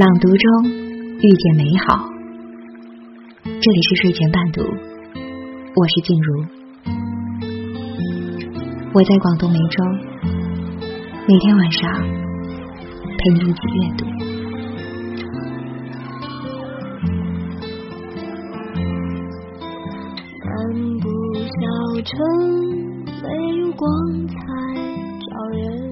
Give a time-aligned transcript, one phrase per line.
[0.00, 0.70] 朗读中
[1.20, 2.08] 遇见美好。
[3.44, 4.62] 这里是睡前伴读，
[5.76, 6.42] 我是静茹，
[8.94, 9.84] 我在广东梅州，
[11.28, 11.92] 每天晚上
[13.18, 14.06] 陪你一起阅读。
[20.46, 20.50] 漫
[21.00, 21.10] 步
[21.44, 22.16] 小城，
[23.22, 24.34] 没有光彩
[25.20, 25.89] 照人。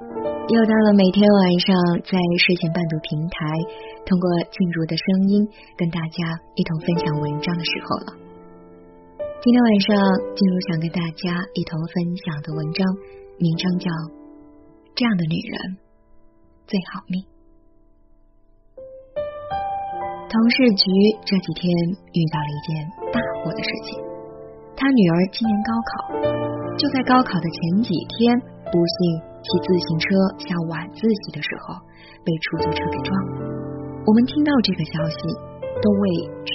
[0.00, 1.76] 又到了每天晚上
[2.08, 3.44] 在睡前伴读平台，
[4.08, 5.44] 通过静茹的声音
[5.76, 8.16] 跟大家一同分享文章的时候了。
[9.44, 9.92] 今天晚上，
[10.32, 12.80] 静茹想跟大家一同分享的文章
[13.36, 13.90] 名称叫
[14.96, 15.76] 《这样的女人
[16.64, 17.20] 最好命》。
[20.32, 20.88] 同事菊
[21.28, 22.72] 这几天遇到了一件
[23.12, 24.00] 大祸的事情，
[24.72, 25.92] 她女儿今年高考，
[26.80, 28.40] 就在高考的前几天，
[28.70, 29.30] 不幸。
[29.40, 30.04] 骑自行车
[30.36, 31.72] 下晚自习的时候，
[32.20, 33.40] 被出租车给撞了。
[34.04, 35.16] 我们听到这个消息，
[35.80, 36.04] 都为
[36.44, 36.52] 菊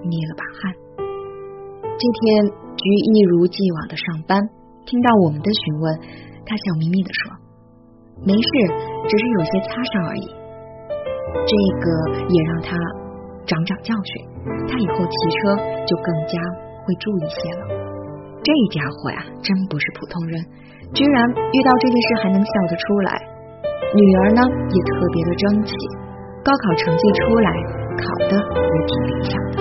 [0.00, 0.72] 捏了把汗。
[1.84, 4.40] 这天，菊一如既往的上班，
[4.86, 6.00] 听到我们的询问，
[6.48, 7.36] 他笑眯眯的说
[8.24, 8.48] ：“没事，
[9.04, 10.24] 只是有些擦伤而已。”
[11.44, 11.52] 这
[11.84, 11.86] 个
[12.32, 12.76] 也让他
[13.44, 14.24] 长长教训，
[14.66, 16.40] 他以后骑车就更加
[16.80, 17.85] 会注意些了。
[18.46, 20.38] 这家伙呀，真不是普通人。
[20.94, 23.10] 居然遇到这件事还能笑得出来，
[23.90, 25.74] 女儿呢也特别的争气，
[26.46, 27.50] 高考成绩出来，
[27.98, 29.58] 考的也挺理想的。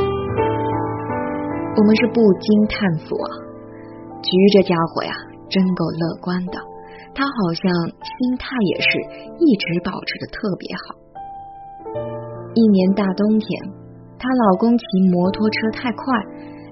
[1.74, 2.78] 我们是不禁叹
[3.10, 3.30] 服啊，
[4.22, 5.14] 菊这家伙呀，
[5.50, 6.62] 真够乐观的。
[7.18, 8.90] 她好像心态也是
[9.42, 10.86] 一直保持的特别好。
[12.54, 13.50] 一年大冬天，
[14.22, 16.06] 她老公骑摩托车太快，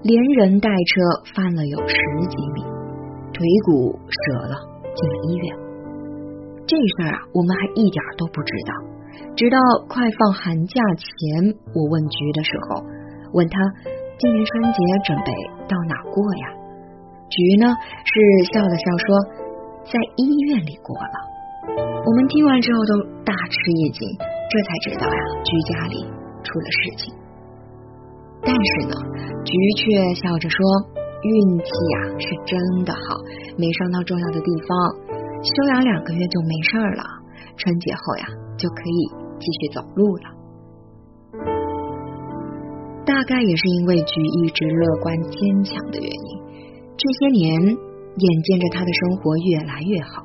[0.03, 1.95] 连人带车翻了有十
[2.27, 2.61] 几米。
[3.33, 4.55] 腿骨折了，
[4.93, 5.55] 进了医院。
[6.67, 8.71] 这事儿啊，我们还一点都不知道。
[9.35, 9.57] 直到
[9.87, 12.83] 快放寒假前，我问菊的时候，
[13.33, 13.57] 问他
[14.19, 15.31] 今年春节准备
[15.67, 16.45] 到哪过呀？
[17.29, 17.65] 菊呢
[18.05, 18.13] 是
[18.53, 19.17] 笑了笑说，
[19.89, 21.15] 在医院里过了。
[22.05, 24.07] 我们听完之后都大吃一惊，
[24.51, 26.03] 这才知道呀，菊家里
[26.43, 27.15] 出了事情。
[28.45, 28.95] 但是呢，
[29.43, 30.59] 菊却笑着说。
[31.23, 33.15] 运气呀是真的好，
[33.57, 34.75] 没伤到重要的地方，
[35.39, 37.03] 休养两个月就没事了。
[37.55, 38.27] 春节后呀
[38.57, 39.07] 就可以
[39.39, 40.27] 继续走路了。
[43.05, 46.41] 大概也是因为菊一直乐观坚强的原因，
[46.97, 50.23] 这些年眼见着她的生活越来越好，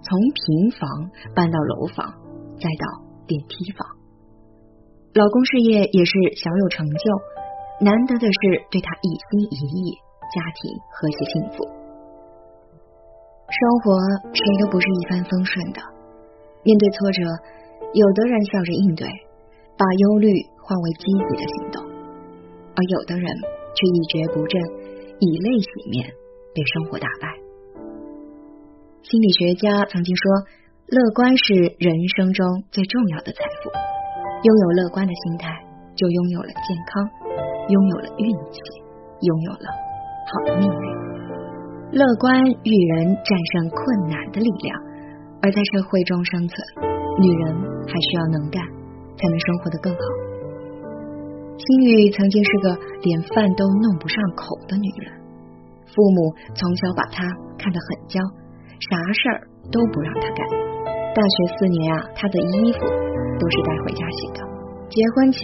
[0.00, 0.88] 从平房
[1.34, 2.08] 搬到楼房，
[2.56, 3.86] 再到电梯房，
[5.12, 7.04] 老公事业也是小有成就，
[7.80, 8.40] 难得的是
[8.70, 9.56] 对他一心一
[9.88, 9.98] 意。
[10.28, 11.64] 家庭和谐幸福，
[13.48, 13.96] 生活
[14.36, 15.80] 谁都不是一帆风顺的。
[16.62, 17.24] 面对挫折，
[17.94, 19.08] 有的人笑着应对，
[19.78, 20.28] 把忧虑
[20.60, 21.80] 化为积极的行动；
[22.76, 23.24] 而有的人
[23.72, 24.60] 却一蹶不振，
[25.16, 26.12] 以泪洗面，
[26.52, 27.32] 被生活打败。
[29.00, 30.28] 心理学家曾经说，
[30.92, 33.72] 乐观是人生中最重要的财富。
[34.44, 35.48] 拥有乐观的心态，
[35.96, 37.08] 就拥有了健康，
[37.68, 38.60] 拥有了运气，
[39.20, 39.66] 拥有了。
[40.28, 40.86] 好的命运，
[41.92, 44.76] 乐观与人战胜困难的力量。
[45.40, 46.58] 而在社会中生存，
[47.20, 47.54] 女人
[47.86, 48.60] 还需要能干，
[49.16, 50.00] 才能生活得更好。
[51.58, 55.12] 心雨曾经是个连饭都弄不上口的女人，
[55.86, 57.22] 父母从小把她
[57.58, 58.18] 看得很娇，
[58.80, 60.40] 啥事儿都不让她干。
[61.14, 62.80] 大学四年啊，她的衣服
[63.38, 64.47] 都是带回家洗的。
[64.88, 65.42] 结婚前，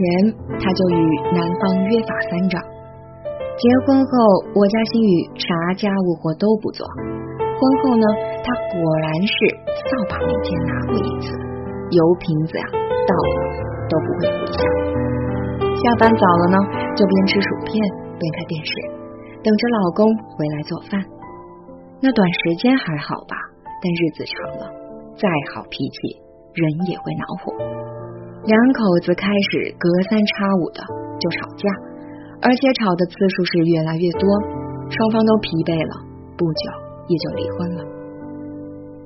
[0.56, 1.00] 她就与
[1.37, 2.56] 男方约法三章。
[3.60, 4.10] 结婚后，
[4.56, 6.81] 我家心雨啥家务活都不做。
[7.37, 8.06] 婚后呢，
[8.41, 9.37] 她果然是
[9.69, 11.28] 扫把面前拿过一次，
[11.93, 13.37] 油瓶子呀倒了
[13.84, 14.59] 都不会回下。
[15.77, 16.59] 下班早了呢，
[16.97, 17.77] 就边吃薯片
[18.16, 18.72] 边看电视，
[19.45, 21.04] 等着老公回来做饭。
[22.01, 24.72] 那短时间还好吧，但日子长了，
[25.21, 26.16] 再好脾气
[26.57, 27.84] 人也会恼火。
[28.44, 30.80] 两口子开始隔三差五的
[31.18, 31.64] 就吵架。
[32.44, 34.28] 而且吵的次数是越来越多，
[34.92, 35.96] 双方都疲惫了，
[36.36, 36.64] 不久
[37.08, 37.80] 也就离婚了。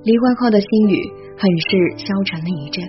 [0.02, 0.99] 离婚后的心雨
[1.38, 2.82] 很是消沉了一阵，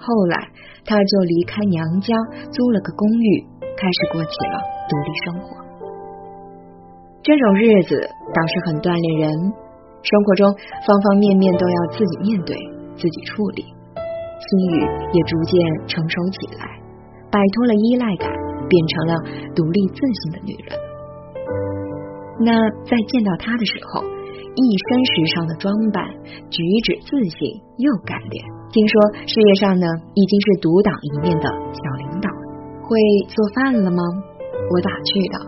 [0.00, 0.48] 后来
[0.88, 2.16] 他就离开娘家，
[2.48, 3.44] 租了个公寓，
[3.76, 4.56] 开始过起了
[4.88, 5.52] 独立生活。
[7.20, 8.00] 这种日子
[8.32, 9.36] 倒是很锻炼人，
[10.00, 10.48] 生活中
[10.88, 12.56] 方方面面都要自己面对、
[12.96, 13.68] 自己处理，
[14.48, 14.80] 心雨
[15.12, 15.52] 也逐渐
[15.86, 16.64] 成熟起来，
[17.30, 18.30] 摆脱了依赖感。
[18.66, 19.12] 变成了
[19.54, 20.72] 独立自信的女人。
[22.40, 22.48] 那
[22.88, 26.02] 在见到他的时候，一身时尚的装扮，
[26.48, 28.42] 举止自信又干练。
[28.72, 28.94] 听说
[29.28, 32.30] 事业上呢，已经是独当一面的小领导。
[32.88, 32.96] 会
[33.28, 34.00] 做饭了吗？
[34.72, 35.44] 我打趣道。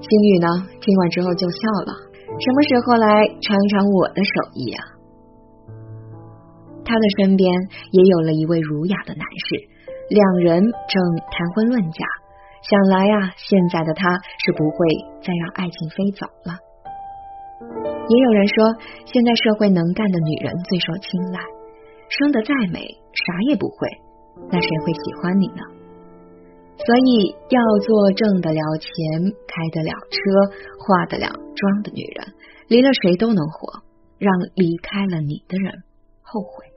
[0.00, 0.48] 星宇呢，
[0.80, 1.92] 听完之后就笑了。
[2.40, 3.06] 什么时候来
[3.44, 4.95] 尝一尝我的手艺啊？
[6.86, 7.52] 他的身边
[7.90, 9.68] 也有了一位儒雅的男士，
[10.08, 10.94] 两人正
[11.28, 12.06] 谈婚论嫁。
[12.62, 14.08] 想来呀，现在的他
[14.46, 14.86] 是不会
[15.20, 16.56] 再让爱情飞走了。
[18.08, 18.74] 也有人说，
[19.04, 21.40] 现在社会能干的女人最受青睐，
[22.08, 23.88] 生得再美，啥也不会，
[24.50, 25.62] 那谁会喜欢你呢？
[26.78, 28.90] 所以要做挣得了钱、
[29.48, 30.18] 开得了车、
[30.78, 32.34] 化得了妆的女人，
[32.68, 33.82] 离了谁都能活，
[34.18, 35.72] 让离开了你的人
[36.20, 36.75] 后悔。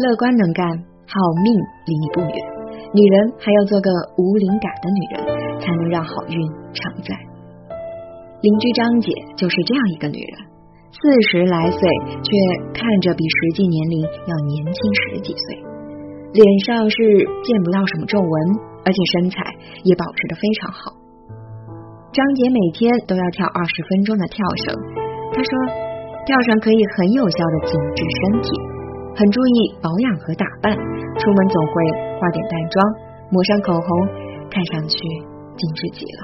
[0.00, 0.64] 乐观能干，
[1.04, 1.14] 好
[1.44, 1.52] 命
[1.84, 2.34] 离你不远。
[2.96, 6.34] 女人还要做个无灵感的女人，才能让好运
[6.72, 7.12] 常在。
[8.40, 10.34] 邻居张姐就是这样一个女人，
[10.88, 11.80] 四十来岁
[12.24, 12.32] 却
[12.72, 15.44] 看着比实际年龄要年轻十几岁，
[16.32, 16.96] 脸上是
[17.44, 18.34] 见不到什么皱纹，
[18.80, 19.44] 而且身材
[19.84, 20.96] 也保持的非常好。
[22.16, 24.72] 张姐每天都要跳二十分钟的跳绳，
[25.36, 25.52] 她说
[26.24, 28.48] 跳绳可以很有效的紧致身体。
[29.16, 30.72] 很注意保养和打扮，
[31.18, 31.72] 出门总会
[32.18, 32.84] 化点淡妆，
[33.30, 33.88] 抹上口红，
[34.50, 34.96] 看上去
[35.56, 36.20] 精致极了。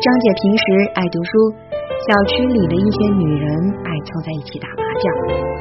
[0.00, 0.64] 张姐平时
[0.94, 1.30] 爱读书，
[2.08, 3.48] 小区里的一些女人
[3.84, 5.04] 爱凑在一起打麻将，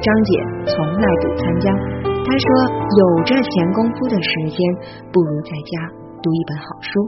[0.02, 0.32] 张姐
[0.72, 1.72] 从来不参加。
[2.26, 2.48] 她说，
[3.00, 4.60] 有这闲工夫的时间，
[5.12, 5.92] 不如在家
[6.22, 7.08] 读一本好书，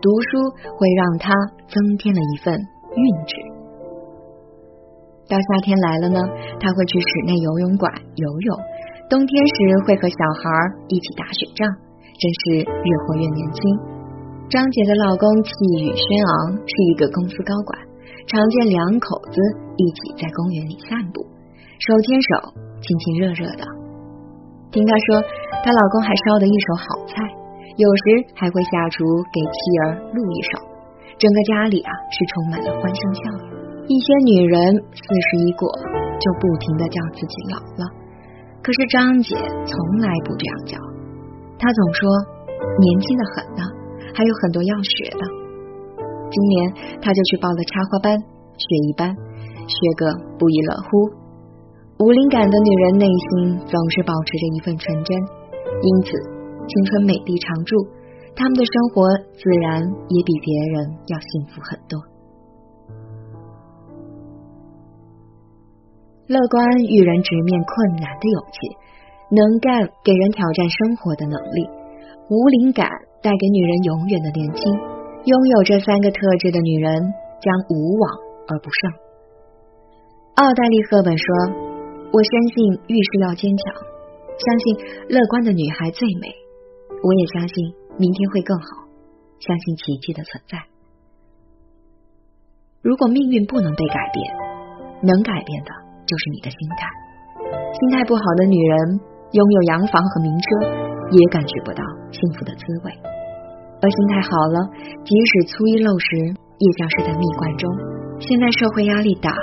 [0.00, 1.32] 读书会让她
[1.66, 3.47] 增添了一份韵致。
[5.28, 6.18] 到夏天来了呢，
[6.56, 8.48] 他会去室内游泳馆游泳；
[9.12, 9.54] 冬天时
[9.84, 10.48] 会和小孩
[10.88, 11.68] 一起打雪仗，
[12.16, 13.60] 真是越活越年轻。
[14.48, 15.52] 张姐的老公气
[15.84, 17.76] 宇轩昂，是一个公司高管，
[18.24, 19.36] 常见两口子
[19.76, 21.20] 一起在公园里散步，
[21.76, 23.68] 手牵手，亲亲热热的。
[24.72, 25.20] 听她说，
[25.60, 27.20] 她老公还烧的一手好菜，
[27.76, 28.02] 有时
[28.32, 30.56] 还会下厨给妻儿录一手，
[31.20, 33.47] 整个家里啊是充满了欢声笑语。
[33.88, 34.60] 一些女人
[34.92, 35.64] 四十一过
[36.20, 37.84] 就不停的叫自己老了，
[38.60, 39.72] 可是张姐从
[40.04, 40.76] 来不这样叫，
[41.56, 42.04] 她总说
[42.60, 43.62] 年轻的很呢，
[44.12, 45.24] 还有很多要学的。
[46.28, 48.12] 今年她就去报了插花班、
[48.60, 49.08] 学艺班，
[49.64, 50.04] 学个
[50.36, 52.04] 不亦乐乎。
[52.04, 56.12] 无灵感的女人内心总是保持着一份纯真，因此
[56.68, 57.72] 青春美丽常驻，
[58.36, 61.96] 她们的生活自然也比别人要幸福很多。
[66.28, 68.76] 乐观与人直面困难的勇气，
[69.32, 71.64] 能干给人挑战生活的能力，
[72.28, 72.84] 无灵感
[73.22, 74.60] 带给女人永远的年轻。
[75.24, 77.00] 拥有这三个特质的女人
[77.40, 78.04] 将无往
[78.46, 78.92] 而不胜。
[80.36, 81.24] 奥黛丽·赫本说
[82.12, 83.72] ：“我相信遇事要坚强，
[84.36, 84.64] 相信
[85.08, 86.28] 乐观的女孩最美。
[87.00, 87.56] 我也相信
[87.96, 88.84] 明天会更好，
[89.40, 90.60] 相信奇迹的存在。
[92.82, 94.20] 如果命运不能被改变，
[95.08, 95.72] 能改变的。”
[96.08, 96.88] 就是你的心态，
[97.76, 98.96] 心态不好的女人
[99.36, 100.48] 拥有洋房和名车，
[101.12, 102.88] 也感觉不到幸福的滋味；
[103.80, 104.56] 而心态好了，
[105.04, 107.68] 即使粗衣陋食，也将是在蜜罐中。
[108.24, 109.36] 现在社会压力大，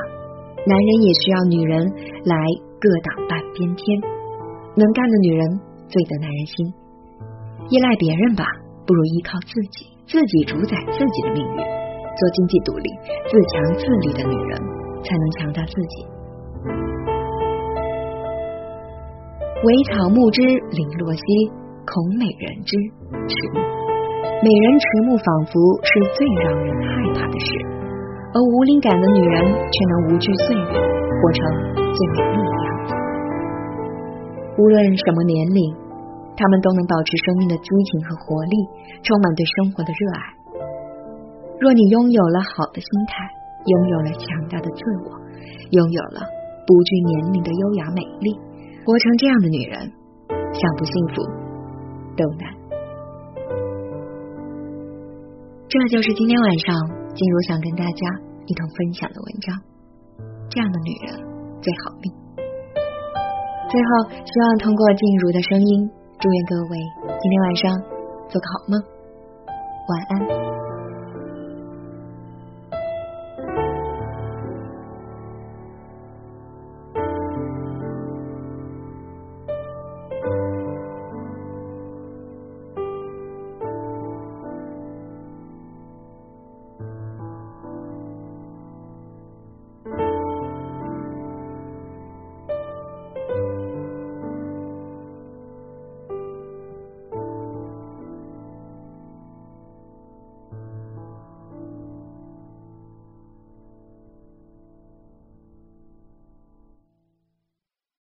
[0.66, 1.86] 男人也需要女人
[2.26, 2.34] 来
[2.82, 3.86] 各挡半边天。
[4.74, 5.46] 能干的女人
[5.86, 6.66] 最得男人心，
[7.70, 8.44] 依赖别人吧，
[8.90, 11.58] 不如依靠自己，自己主宰自己的命运。
[12.16, 12.90] 做经济独立、
[13.28, 14.58] 自强自立的女人，
[15.04, 16.15] 才能强大自己。
[19.66, 21.26] 惟草木之，零落兮，
[21.90, 22.78] 恐美人之
[23.26, 23.58] 迟暮。
[24.46, 27.50] 美人迟暮，仿佛是最让人害怕的事。
[28.30, 31.42] 而无灵感的女人，却能无惧岁月，活成
[31.82, 32.94] 最美丽的样子。
[34.62, 35.74] 无论什么年龄，
[36.38, 38.56] 她们都能保持生命的激情和活力，
[39.02, 40.22] 充满对生活的热爱。
[41.58, 43.18] 若你拥有了好的心态，
[43.66, 44.78] 拥有了强大的自
[45.10, 45.18] 我，
[45.74, 46.22] 拥有了
[46.70, 48.38] 不惧年龄的优雅美丽。
[48.86, 49.92] 活成这样的女人，
[50.30, 51.26] 想不幸福
[52.16, 52.54] 都难。
[55.68, 56.76] 这就是今天晚上
[57.16, 58.02] 静茹想跟大家
[58.46, 59.58] 一同分享的文章。
[60.50, 61.18] 这样的女人
[61.64, 62.14] 最好命。
[63.72, 63.90] 最后，
[64.24, 65.90] 希望通过静茹的声音，
[66.20, 66.78] 祝愿各位
[67.20, 67.82] 今天晚上
[68.30, 68.84] 做个好梦，
[69.90, 70.35] 晚安。